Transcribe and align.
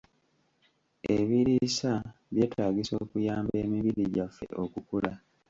Ebiriisa 1.15 1.93
byetaagisa 2.33 2.93
okuyamba 3.03 3.53
emibiri 3.63 4.03
gyaffe 4.15 4.45
okukula. 4.63 5.11